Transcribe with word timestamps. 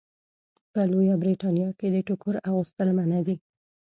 په 0.71 0.79
لویه 0.91 1.15
برېتانیا 1.21 1.69
کې 1.77 1.87
د 1.91 1.97
ټوکر 2.07 2.35
اغوستل 2.49 2.89
منع 2.97 3.19
دي. 3.27 3.35